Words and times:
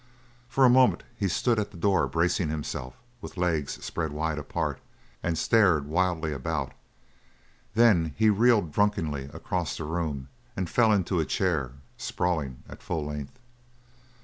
For 0.49 0.65
a 0.65 0.67
moment 0.67 1.03
he 1.15 1.27
stood 1.27 1.59
at 1.59 1.69
the 1.69 1.77
door, 1.77 2.07
bracing 2.07 2.49
himself 2.49 2.95
with 3.21 3.37
legs 3.37 3.85
spread 3.85 4.11
wide 4.11 4.39
apart, 4.39 4.79
and 5.21 5.37
stared 5.37 5.85
wildly 5.85 6.33
about 6.33 6.71
then 7.75 8.15
he 8.17 8.31
reeled 8.31 8.71
drunkenly 8.71 9.29
across 9.31 9.77
the 9.77 9.83
room 9.83 10.29
and 10.57 10.67
fell 10.67 10.91
into 10.91 11.19
a 11.19 11.25
chair, 11.25 11.73
sprawling 11.97 12.63
at 12.67 12.81
full 12.81 13.05
length. 13.05 13.37